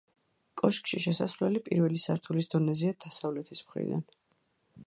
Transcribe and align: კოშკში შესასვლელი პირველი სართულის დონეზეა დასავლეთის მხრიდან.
კოშკში 0.61 1.01
შესასვლელი 1.05 1.61
პირველი 1.69 2.01
სართულის 2.07 2.51
დონეზეა 2.57 2.99
დასავლეთის 3.07 3.63
მხრიდან. 3.69 4.07